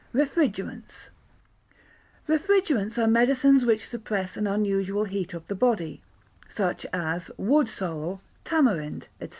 [0.15, 1.09] Refrigerants
[2.27, 6.01] Refrigerants are medicines which suppress an unusual heat of the body,
[6.49, 9.29] such as wood sorrel, tamarind, &c.